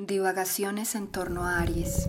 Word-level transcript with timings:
Divagaciones 0.00 0.94
en 0.94 1.08
torno 1.08 1.44
a 1.44 1.58
Aries. 1.58 2.06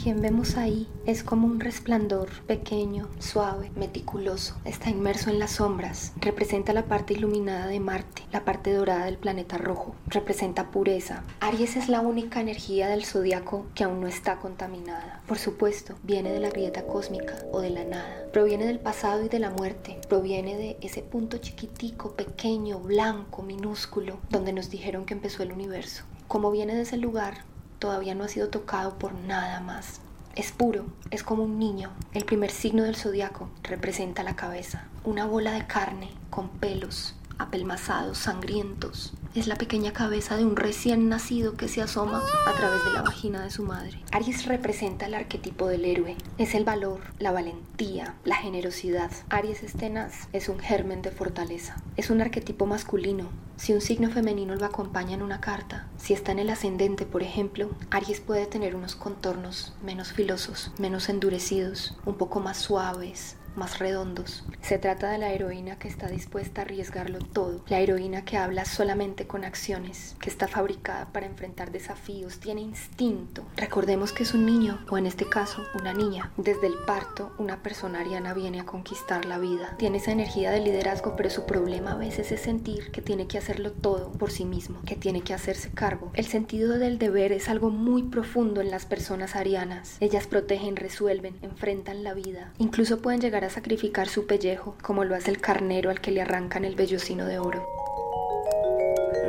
Quien 0.00 0.22
vemos 0.22 0.56
ahí 0.56 0.86
es 1.06 1.24
como 1.24 1.46
un 1.46 1.58
resplandor 1.58 2.28
pequeño, 2.46 3.08
suave, 3.18 3.72
meticuloso. 3.74 4.56
Está 4.64 4.90
inmerso 4.90 5.28
en 5.28 5.40
las 5.40 5.52
sombras. 5.52 6.12
Representa 6.20 6.72
la 6.72 6.84
parte 6.84 7.14
iluminada 7.14 7.66
de 7.66 7.80
Marte, 7.80 8.22
la 8.30 8.44
parte 8.44 8.72
dorada 8.72 9.06
del 9.06 9.18
planeta 9.18 9.58
rojo. 9.58 9.96
Representa 10.06 10.70
pureza. 10.70 11.24
Aries 11.40 11.76
es 11.76 11.88
la 11.88 12.00
única 12.00 12.40
energía 12.40 12.88
del 12.88 13.04
zodiaco 13.04 13.66
que 13.74 13.84
aún 13.84 14.00
no 14.00 14.06
está 14.06 14.36
contaminada. 14.36 15.20
Por 15.26 15.38
supuesto, 15.38 15.96
viene 16.04 16.32
de 16.32 16.40
la 16.40 16.50
grieta 16.50 16.84
cósmica 16.84 17.34
o 17.50 17.60
de 17.60 17.70
la 17.70 17.84
nada. 17.84 18.26
Proviene 18.32 18.66
del 18.66 18.78
pasado 18.78 19.24
y 19.24 19.28
de 19.28 19.40
la 19.40 19.50
muerte. 19.50 19.98
Proviene 20.08 20.56
de 20.56 20.76
ese 20.80 21.02
punto 21.02 21.38
chiquitico, 21.38 22.12
pequeño, 22.12 22.78
blanco, 22.78 23.42
minúsculo, 23.42 24.18
donde 24.30 24.52
nos 24.52 24.70
dijeron 24.70 25.06
que 25.06 25.14
empezó 25.14 25.42
el 25.42 25.52
universo. 25.52 26.04
Como 26.28 26.50
viene 26.52 26.76
de 26.76 26.82
ese 26.82 26.98
lugar, 26.98 27.38
todavía 27.78 28.14
no 28.14 28.24
ha 28.24 28.28
sido 28.28 28.48
tocado 28.48 28.98
por 28.98 29.14
nada 29.14 29.60
más. 29.60 30.00
Es 30.34 30.52
puro, 30.52 30.86
es 31.10 31.22
como 31.22 31.42
un 31.44 31.58
niño. 31.58 31.90
El 32.14 32.24
primer 32.24 32.50
signo 32.50 32.84
del 32.84 32.96
zodiaco 32.96 33.50
representa 33.62 34.22
la 34.22 34.36
cabeza, 34.36 34.84
una 35.04 35.24
bola 35.26 35.52
de 35.52 35.66
carne 35.66 36.10
con 36.30 36.48
pelos 36.48 37.14
apelmazados, 37.38 38.18
sangrientos. 38.18 39.12
Es 39.34 39.46
la 39.46 39.56
pequeña 39.56 39.92
cabeza 39.92 40.38
de 40.38 40.44
un 40.44 40.56
recién 40.56 41.10
nacido 41.10 41.54
que 41.54 41.68
se 41.68 41.82
asoma 41.82 42.22
a 42.46 42.52
través 42.54 42.82
de 42.84 42.92
la 42.94 43.02
vagina 43.02 43.42
de 43.42 43.50
su 43.50 43.62
madre. 43.62 44.00
Aries 44.10 44.46
representa 44.46 45.04
el 45.04 45.14
arquetipo 45.14 45.66
del 45.66 45.84
héroe. 45.84 46.16
Es 46.38 46.54
el 46.54 46.64
valor, 46.64 47.00
la 47.18 47.30
valentía, 47.30 48.14
la 48.24 48.36
generosidad. 48.36 49.10
Aries 49.28 49.62
es 49.62 49.74
tenaz, 49.74 50.28
es 50.32 50.48
un 50.48 50.58
germen 50.58 51.02
de 51.02 51.10
fortaleza. 51.10 51.76
Es 51.98 52.08
un 52.08 52.22
arquetipo 52.22 52.64
masculino. 52.64 53.28
Si 53.58 53.74
un 53.74 53.82
signo 53.82 54.10
femenino 54.10 54.54
lo 54.54 54.64
acompaña 54.64 55.14
en 55.14 55.22
una 55.22 55.40
carta, 55.40 55.86
si 55.98 56.14
está 56.14 56.32
en 56.32 56.38
el 56.38 56.48
ascendente, 56.48 57.04
por 57.04 57.22
ejemplo, 57.22 57.68
Aries 57.90 58.20
puede 58.20 58.46
tener 58.46 58.74
unos 58.74 58.96
contornos 58.96 59.74
menos 59.84 60.12
filosos, 60.12 60.72
menos 60.78 61.10
endurecidos, 61.10 61.96
un 62.06 62.14
poco 62.14 62.40
más 62.40 62.56
suaves, 62.56 63.36
más 63.58 63.78
redondos. 63.78 64.44
Se 64.62 64.78
trata 64.78 65.10
de 65.10 65.18
la 65.18 65.32
heroína 65.32 65.78
que 65.78 65.88
está 65.88 66.06
dispuesta 66.06 66.62
a 66.62 66.64
arriesgarlo 66.64 67.18
todo, 67.18 67.62
la 67.68 67.80
heroína 67.80 68.24
que 68.24 68.38
habla 68.38 68.64
solamente 68.64 69.26
con 69.26 69.44
acciones, 69.44 70.16
que 70.20 70.30
está 70.30 70.48
fabricada 70.48 71.12
para 71.12 71.26
enfrentar 71.26 71.72
desafíos, 71.72 72.38
tiene 72.38 72.62
instinto. 72.62 73.44
Recordemos 73.56 74.12
que 74.12 74.22
es 74.22 74.34
un 74.34 74.46
niño, 74.46 74.78
o 74.88 74.96
en 74.96 75.06
este 75.06 75.28
caso, 75.28 75.62
una 75.78 75.92
niña. 75.92 76.32
Desde 76.36 76.66
el 76.66 76.78
parto, 76.86 77.32
una 77.38 77.62
persona 77.62 78.00
ariana 78.00 78.34
viene 78.34 78.60
a 78.60 78.66
conquistar 78.66 79.24
la 79.24 79.38
vida. 79.38 79.74
Tiene 79.78 79.98
esa 79.98 80.12
energía 80.12 80.50
de 80.50 80.60
liderazgo, 80.60 81.16
pero 81.16 81.30
su 81.30 81.44
problema 81.44 81.92
a 81.92 81.96
veces 81.96 82.32
es 82.32 82.40
sentir 82.40 82.90
que 82.90 83.02
tiene 83.02 83.26
que 83.26 83.38
hacerlo 83.38 83.72
todo 83.72 84.12
por 84.12 84.30
sí 84.30 84.44
mismo, 84.44 84.80
que 84.86 84.96
tiene 84.96 85.22
que 85.22 85.34
hacerse 85.34 85.70
cargo. 85.70 86.10
El 86.14 86.26
sentido 86.26 86.78
del 86.78 86.98
deber 86.98 87.32
es 87.32 87.48
algo 87.48 87.70
muy 87.70 88.04
profundo 88.04 88.60
en 88.60 88.70
las 88.70 88.86
personas 88.86 89.36
arianas. 89.36 89.96
Ellas 90.00 90.26
protegen, 90.26 90.76
resuelven, 90.76 91.36
enfrentan 91.42 92.04
la 92.04 92.14
vida. 92.14 92.52
Incluso 92.58 92.98
pueden 92.98 93.20
llegar 93.20 93.44
a 93.44 93.47
sacrificar 93.48 94.08
su 94.08 94.26
pellejo, 94.26 94.76
como 94.82 95.04
lo 95.04 95.14
hace 95.14 95.30
el 95.30 95.40
carnero 95.40 95.90
al 95.90 96.00
que 96.00 96.10
le 96.10 96.22
arrancan 96.22 96.64
el 96.64 96.74
vellocino 96.74 97.26
de 97.26 97.38
oro. 97.38 97.66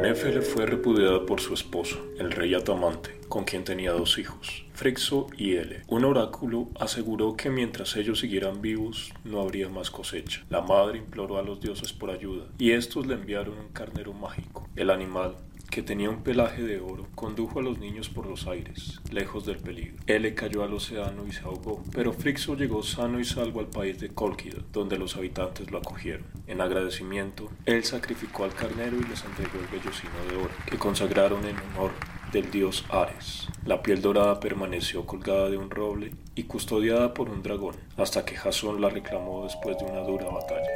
Nefele 0.02 0.42
fue 0.42 0.66
repudiada 0.66 1.26
por 1.26 1.42
su 1.42 1.54
esposo, 1.54 2.00
el 2.18 2.32
rey 2.32 2.54
Atamante, 2.54 3.20
con 3.28 3.44
quien 3.44 3.66
tenía 3.66 3.92
dos 3.92 4.18
hijos, 4.18 4.66
Frixo 4.74 5.28
y 5.38 5.56
Ele. 5.56 5.82
Un 5.88 6.06
oráculo 6.06 6.70
aseguró 6.80 7.36
que 7.36 7.50
mientras 7.50 7.98
ellos 7.98 8.20
siguieran 8.20 8.62
vivos 8.62 9.12
no 9.26 9.42
habría 9.42 9.68
más 9.68 9.92
cosecha. 9.92 10.46
La 10.50 10.62
madre 10.62 11.00
imploró 11.00 11.38
a 11.38 11.44
los 11.44 11.60
dioses 11.60 11.92
por 11.92 12.12
ayuda, 12.12 12.46
y 12.58 12.72
estos 12.72 13.08
le 13.08 13.16
enviaron 13.16 13.58
un 13.58 13.74
carnero 13.74 14.14
mágico. 14.14 14.70
El 14.78 14.90
animal 14.90 15.36
que 15.80 15.84
tenía 15.84 16.10
un 16.10 16.24
pelaje 16.24 16.62
de 16.62 16.82
oro, 16.82 17.08
condujo 17.16 17.60
a 17.60 17.62
los 17.62 17.80
niños 17.80 18.10
por 18.10 18.26
los 18.26 18.48
aires, 18.48 19.00
lejos 19.14 19.46
del 19.46 19.60
peligro. 19.60 19.96
Él 20.08 20.36
cayó 20.36 20.62
al 20.62 20.74
océano 20.74 21.26
y 21.26 21.32
se 21.32 21.46
ahogó, 21.46 21.82
pero 21.94 22.12
Frixo 22.12 22.58
llegó 22.58 22.84
sano 22.84 23.18
y 23.18 23.24
salvo 23.24 23.62
al 23.62 23.68
país 23.68 23.98
de 23.98 24.10
Colquida, 24.10 24.58
donde 24.74 24.98
los 24.98 25.16
habitantes 25.16 25.72
lo 25.72 25.78
acogieron. 25.78 26.26
En 26.48 26.60
agradecimiento, 26.60 27.50
él 27.66 27.86
sacrificó 27.86 28.44
al 28.44 28.54
carnero 28.54 28.98
y 28.98 29.08
les 29.08 29.24
entregó 29.24 29.58
el 29.58 29.80
vellocino 29.80 30.12
de 30.30 30.36
oro, 30.36 30.54
que 30.70 30.78
consagraron 30.78 31.46
en 31.46 31.56
honor 31.56 31.92
del 32.34 32.52
dios 32.52 32.84
Ares. 32.90 33.48
La 33.64 33.82
piel 33.82 34.02
dorada 34.02 34.42
permaneció 34.42 35.06
colgada 35.06 35.50
de 35.50 35.56
un 35.56 35.70
roble 35.70 36.12
y 36.36 36.44
custodiada 36.44 37.14
por 37.14 37.30
un 37.30 37.42
dragón, 37.42 37.78
hasta 37.96 38.26
que 38.26 38.36
Jasón 38.36 38.82
la 38.82 38.90
reclamó 38.90 39.46
después 39.46 39.78
de 39.78 39.86
una 39.86 40.02
dura 40.02 40.26
batalla. 40.26 40.68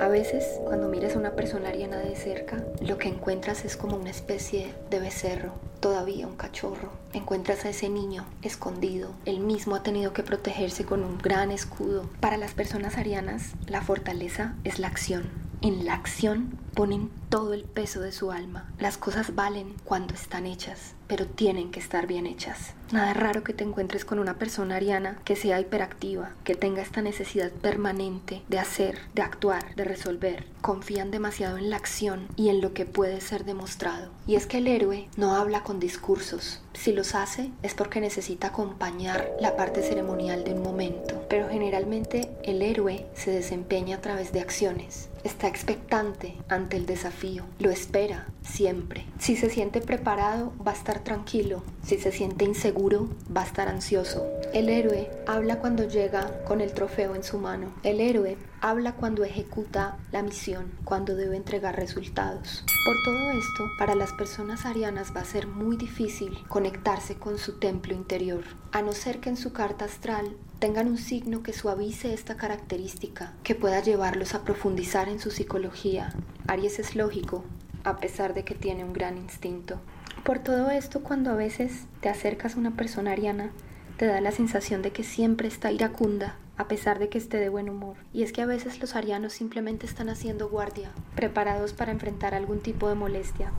A 0.00 0.08
veces, 0.08 0.60
cuando 0.64 0.88
miras 0.88 1.14
a 1.14 1.18
una 1.18 1.36
persona 1.36 1.68
ariana 1.68 1.98
de 1.98 2.16
cerca, 2.16 2.64
lo 2.80 2.98
que 2.98 3.08
encuentras 3.08 3.64
es 3.64 3.76
como 3.76 3.96
una 3.96 4.10
especie 4.10 4.74
de 4.90 4.98
becerro, 4.98 5.52
todavía 5.78 6.26
un 6.26 6.36
cachorro. 6.36 6.90
Encuentras 7.12 7.64
a 7.64 7.70
ese 7.70 7.88
niño 7.88 8.26
escondido. 8.42 9.10
Él 9.24 9.38
mismo 9.38 9.76
ha 9.76 9.82
tenido 9.82 10.12
que 10.12 10.24
protegerse 10.24 10.84
con 10.84 11.04
un 11.04 11.18
gran 11.18 11.52
escudo. 11.52 12.10
Para 12.20 12.36
las 12.36 12.54
personas 12.54 12.98
arianas, 12.98 13.52
la 13.68 13.82
fortaleza 13.82 14.56
es 14.64 14.78
la 14.78 14.88
acción. 14.88 15.30
En 15.62 15.84
la 15.84 15.94
acción 15.94 16.58
ponen 16.74 17.10
todo 17.28 17.54
el 17.54 17.64
peso 17.64 18.00
de 18.00 18.12
su 18.12 18.32
alma. 18.32 18.70
Las 18.78 18.98
cosas 18.98 19.34
valen 19.34 19.74
cuando 19.84 20.14
están 20.14 20.46
hechas, 20.46 20.94
pero 21.06 21.26
tienen 21.26 21.70
que 21.70 21.80
estar 21.80 22.06
bien 22.06 22.26
hechas. 22.26 22.74
Nada 22.92 23.14
raro 23.14 23.42
que 23.42 23.52
te 23.52 23.64
encuentres 23.64 24.04
con 24.04 24.18
una 24.18 24.38
persona 24.38 24.76
ariana 24.76 25.18
que 25.24 25.36
sea 25.36 25.60
hiperactiva, 25.60 26.32
que 26.44 26.54
tenga 26.54 26.82
esta 26.82 27.02
necesidad 27.02 27.50
permanente 27.50 28.42
de 28.48 28.58
hacer, 28.58 28.98
de 29.14 29.22
actuar, 29.22 29.74
de 29.74 29.84
resolver. 29.84 30.46
Confían 30.60 31.10
demasiado 31.10 31.56
en 31.56 31.70
la 31.70 31.76
acción 31.76 32.28
y 32.36 32.50
en 32.50 32.60
lo 32.60 32.74
que 32.74 32.86
puede 32.86 33.20
ser 33.20 33.44
demostrado. 33.44 34.10
Y 34.26 34.36
es 34.36 34.46
que 34.46 34.58
el 34.58 34.66
héroe 34.66 35.08
no 35.16 35.36
habla 35.36 35.62
con 35.62 35.80
discursos. 35.80 36.60
Si 36.74 36.92
los 36.92 37.14
hace 37.14 37.50
es 37.62 37.74
porque 37.74 38.00
necesita 38.00 38.48
acompañar 38.48 39.30
la 39.40 39.56
parte 39.56 39.82
ceremonial 39.82 40.44
de 40.44 40.54
un 40.54 40.62
momento. 40.62 41.24
Pero 41.28 41.48
generalmente 41.48 42.30
el 42.42 42.62
héroe 42.62 43.06
se 43.14 43.30
desempeña 43.30 43.96
a 43.96 44.00
través 44.00 44.32
de 44.32 44.40
acciones. 44.40 45.08
Está 45.24 45.48
expectante 45.48 46.36
ante 46.64 46.78
el 46.78 46.86
desafío. 46.86 47.44
Lo 47.58 47.70
espera 47.70 48.26
siempre. 48.42 49.04
Si 49.18 49.36
se 49.36 49.50
siente 49.50 49.82
preparado, 49.82 50.52
va 50.66 50.72
a 50.72 50.74
estar 50.74 51.00
tranquilo. 51.00 51.62
Si 51.84 51.98
se 51.98 52.10
siente 52.10 52.46
inseguro, 52.46 53.10
va 53.34 53.42
a 53.42 53.46
estar 53.46 53.68
ansioso. 53.68 54.26
El 54.54 54.70
héroe 54.70 55.10
habla 55.26 55.58
cuando 55.58 55.86
llega 55.86 56.42
con 56.44 56.62
el 56.62 56.72
trofeo 56.72 57.14
en 57.14 57.22
su 57.22 57.38
mano. 57.38 57.74
El 57.82 58.00
héroe 58.00 58.38
habla 58.64 58.92
cuando 58.92 59.24
ejecuta 59.24 59.98
la 60.10 60.22
misión, 60.22 60.72
cuando 60.84 61.14
debe 61.14 61.36
entregar 61.36 61.76
resultados. 61.76 62.64
Por 62.86 62.96
todo 63.04 63.30
esto, 63.32 63.70
para 63.78 63.94
las 63.94 64.14
personas 64.14 64.64
arianas 64.64 65.14
va 65.14 65.20
a 65.20 65.26
ser 65.26 65.46
muy 65.46 65.76
difícil 65.76 66.38
conectarse 66.48 67.16
con 67.16 67.36
su 67.36 67.58
templo 67.58 67.92
interior, 67.92 68.42
a 68.72 68.80
no 68.80 68.92
ser 68.92 69.20
que 69.20 69.28
en 69.28 69.36
su 69.36 69.52
carta 69.52 69.84
astral 69.84 70.34
tengan 70.60 70.88
un 70.88 70.96
signo 70.96 71.42
que 71.42 71.52
suavice 71.52 72.14
esta 72.14 72.38
característica, 72.38 73.34
que 73.42 73.54
pueda 73.54 73.80
llevarlos 73.80 74.34
a 74.34 74.44
profundizar 74.44 75.10
en 75.10 75.20
su 75.20 75.30
psicología. 75.30 76.14
Aries 76.46 76.78
es 76.78 76.96
lógico, 76.96 77.44
a 77.84 77.98
pesar 77.98 78.32
de 78.32 78.44
que 78.44 78.54
tiene 78.54 78.82
un 78.82 78.94
gran 78.94 79.18
instinto. 79.18 79.78
Por 80.24 80.38
todo 80.38 80.70
esto, 80.70 81.02
cuando 81.02 81.30
a 81.30 81.34
veces 81.34 81.84
te 82.00 82.08
acercas 82.08 82.54
a 82.54 82.60
una 82.60 82.70
persona 82.70 83.12
ariana, 83.12 83.50
te 83.98 84.06
da 84.06 84.22
la 84.22 84.32
sensación 84.32 84.80
de 84.80 84.90
que 84.90 85.04
siempre 85.04 85.48
está 85.48 85.70
iracunda, 85.70 86.38
a 86.56 86.68
pesar 86.68 86.98
de 86.98 87.08
que 87.08 87.18
esté 87.18 87.38
de 87.38 87.48
buen 87.48 87.68
humor. 87.68 87.96
Y 88.12 88.22
es 88.22 88.32
que 88.32 88.42
a 88.42 88.46
veces 88.46 88.80
los 88.80 88.94
arianos 88.96 89.32
simplemente 89.32 89.86
están 89.86 90.08
haciendo 90.08 90.48
guardia, 90.48 90.90
preparados 91.14 91.72
para 91.72 91.92
enfrentar 91.92 92.34
algún 92.34 92.60
tipo 92.60 92.88
de 92.88 92.94
molestia. 92.94 93.52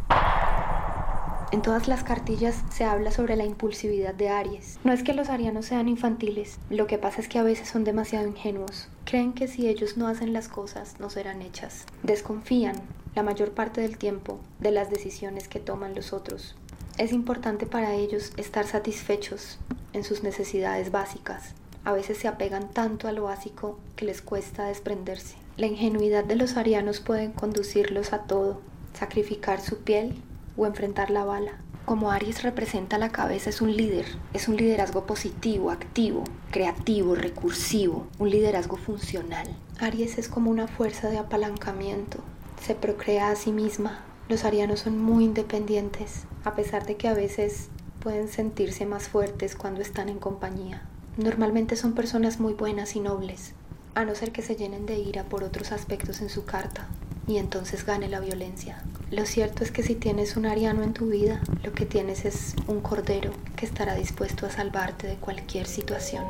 En 1.51 1.61
todas 1.61 1.87
las 1.87 2.03
cartillas 2.03 2.63
se 2.71 2.83
habla 2.83 3.11
sobre 3.11 3.35
la 3.35 3.45
impulsividad 3.45 4.13
de 4.13 4.29
Aries. 4.29 4.79
No 4.83 4.91
es 4.91 5.03
que 5.03 5.13
los 5.13 5.29
arianos 5.29 5.65
sean 5.65 5.87
infantiles, 5.87 6.57
lo 6.69 6.87
que 6.87 6.97
pasa 6.97 7.21
es 7.21 7.27
que 7.27 7.39
a 7.39 7.43
veces 7.43 7.69
son 7.69 7.83
demasiado 7.83 8.27
ingenuos. 8.27 8.89
Creen 9.05 9.33
que 9.33 9.47
si 9.47 9.67
ellos 9.69 9.95
no 9.95 10.07
hacen 10.07 10.33
las 10.33 10.47
cosas, 10.47 10.99
no 10.99 11.09
serán 11.09 11.41
hechas. 11.41 11.85
Desconfían, 12.03 12.75
la 13.13 13.23
mayor 13.23 13.51
parte 13.51 13.81
del 13.81 13.97
tiempo, 13.97 14.39
de 14.59 14.71
las 14.71 14.89
decisiones 14.89 15.47
que 15.47 15.59
toman 15.59 15.95
los 15.95 16.13
otros. 16.13 16.55
Es 16.97 17.13
importante 17.13 17.65
para 17.65 17.93
ellos 17.93 18.33
estar 18.37 18.65
satisfechos 18.65 19.59
en 19.93 20.03
sus 20.03 20.23
necesidades 20.23 20.91
básicas. 20.91 21.53
A 21.85 21.93
veces 21.93 22.17
se 22.17 22.27
apegan 22.27 22.69
tanto 22.71 23.07
a 23.07 23.11
lo 23.11 23.23
básico 23.23 23.77
que 23.95 24.05
les 24.05 24.23
cuesta 24.23 24.65
desprenderse. 24.65 25.35
La 25.55 25.67
ingenuidad 25.67 26.23
de 26.23 26.35
los 26.35 26.57
arianos 26.57 26.99
puede 26.99 27.31
conducirlos 27.31 28.11
a 28.11 28.23
todo, 28.23 28.59
sacrificar 28.93 29.61
su 29.61 29.77
piel 29.77 30.15
o 30.57 30.65
enfrentar 30.65 31.11
la 31.11 31.23
bala. 31.25 31.59
Como 31.85 32.09
Aries 32.09 32.41
representa 32.41 32.97
la 32.97 33.11
cabeza, 33.11 33.51
es 33.51 33.61
un 33.61 33.77
líder, 33.77 34.07
es 34.33 34.47
un 34.47 34.57
liderazgo 34.57 35.05
positivo, 35.05 35.69
activo, 35.69 36.23
creativo, 36.49 37.13
recursivo, 37.13 38.07
un 38.17 38.31
liderazgo 38.31 38.77
funcional. 38.77 39.47
Aries 39.79 40.17
es 40.17 40.27
como 40.27 40.49
una 40.49 40.67
fuerza 40.67 41.09
de 41.09 41.19
apalancamiento, 41.19 42.17
se 42.65 42.73
procrea 42.73 43.29
a 43.29 43.35
sí 43.35 43.51
misma. 43.51 44.03
Los 44.27 44.43
arianos 44.43 44.79
son 44.79 44.97
muy 44.99 45.25
independientes, 45.25 46.23
a 46.43 46.55
pesar 46.55 46.87
de 46.87 46.95
que 46.97 47.07
a 47.07 47.13
veces 47.13 47.69
pueden 47.99 48.27
sentirse 48.27 48.87
más 48.87 49.07
fuertes 49.07 49.55
cuando 49.55 49.81
están 49.81 50.09
en 50.09 50.17
compañía. 50.17 50.81
Normalmente 51.17 51.77
son 51.77 51.93
personas 51.93 52.41
muy 52.41 52.53
buenas 52.53 52.95
y 52.97 52.99
nobles, 52.99 53.53
a 53.93 54.03
no 54.03 54.15
ser 54.15 54.33
que 54.33 54.41
se 54.41 54.57
llenen 54.57 54.85
de 54.85 54.97
ira 54.99 55.23
por 55.23 55.43
otros 55.43 55.71
aspectos 55.71 56.21
en 56.21 56.29
su 56.29 56.43
carta. 56.45 56.87
y 57.27 57.37
entonces 57.37 57.87
gane 57.87 58.07
la 58.07 58.19
violencia. 58.19 58.83
Lo 59.09 59.25
cierto 59.25 59.63
es 59.63 59.71
que 59.71 59.81
si 59.81 59.95
tienes 59.95 60.37
un 60.37 60.45
ariano 60.45 60.83
en 60.83 60.93
tu 60.93 61.07
vida, 61.07 61.41
lo 61.63 61.73
que 61.73 61.87
tienes 61.87 62.23
es 62.23 62.53
un 62.67 62.81
cordero 62.81 63.31
que 63.55 63.65
estará 63.65 63.95
dispuesto 63.95 64.45
a 64.45 64.51
salvarte 64.51 65.07
de 65.07 65.15
cualquier 65.15 65.65
situación. 65.65 66.23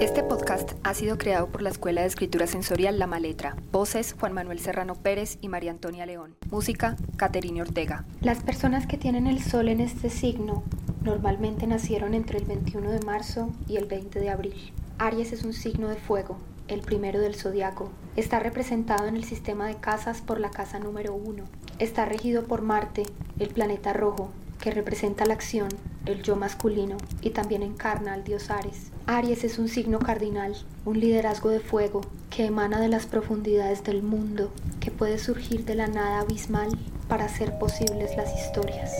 Este 0.00 0.22
podcast 0.22 0.72
ha 0.82 0.94
sido 0.94 1.16
creado 1.18 1.46
por 1.46 1.62
la 1.62 1.70
Escuela 1.70 2.00
de 2.00 2.08
Escritura 2.08 2.46
Sensorial 2.46 2.98
La 2.98 3.06
Maletra. 3.06 3.56
Voces 3.70 4.14
Juan 4.18 4.32
Manuel 4.32 4.58
Serrano 4.58 4.94
Pérez 4.94 5.38
y 5.40 5.48
María 5.48 5.70
Antonia 5.70 6.06
León. 6.06 6.34
Música 6.50 6.96
Caterine 7.16 7.62
Ortega. 7.62 8.04
Las 8.20 8.42
personas 8.42 8.86
que 8.86 8.98
tienen 8.98 9.28
el 9.28 9.42
sol 9.42 9.68
en 9.68 9.80
este 9.80 10.10
signo 10.10 10.64
normalmente 11.04 11.66
nacieron 11.66 12.14
entre 12.14 12.38
el 12.38 12.44
21 12.44 12.90
de 12.90 13.00
marzo 13.00 13.50
y 13.68 13.76
el 13.76 13.86
20 13.86 14.20
de 14.20 14.30
abril. 14.30 14.72
Aries 14.98 15.32
es 15.32 15.42
un 15.42 15.52
signo 15.52 15.88
de 15.88 15.96
fuego, 15.96 16.38
el 16.68 16.80
primero 16.80 17.20
del 17.20 17.34
zodiaco. 17.34 17.90
Está 18.16 18.38
representado 18.38 19.06
en 19.06 19.16
el 19.16 19.24
sistema 19.24 19.66
de 19.66 19.76
casas 19.76 20.20
por 20.20 20.38
la 20.38 20.50
casa 20.50 20.78
número 20.78 21.14
1. 21.14 21.44
Está 21.78 22.04
regido 22.04 22.44
por 22.44 22.62
Marte, 22.62 23.02
el 23.38 23.48
planeta 23.48 23.92
rojo, 23.92 24.30
que 24.60 24.70
representa 24.70 25.26
la 25.26 25.34
acción, 25.34 25.68
el 26.06 26.22
yo 26.22 26.36
masculino, 26.36 26.96
y 27.20 27.30
también 27.30 27.62
encarna 27.62 28.12
al 28.12 28.22
dios 28.22 28.50
Ares. 28.50 28.92
Aries 29.06 29.42
es 29.42 29.58
un 29.58 29.68
signo 29.68 29.98
cardinal, 29.98 30.54
un 30.84 31.00
liderazgo 31.00 31.50
de 31.50 31.58
fuego 31.58 32.02
que 32.30 32.46
emana 32.46 32.80
de 32.80 32.88
las 32.88 33.06
profundidades 33.06 33.82
del 33.82 34.04
mundo, 34.04 34.52
que 34.78 34.92
puede 34.92 35.18
surgir 35.18 35.64
de 35.64 35.74
la 35.74 35.88
nada 35.88 36.20
abismal 36.20 36.70
para 37.08 37.24
hacer 37.24 37.58
posibles 37.58 38.16
las 38.16 38.32
historias. 38.38 38.92